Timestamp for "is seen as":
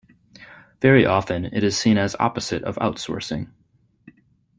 1.63-2.15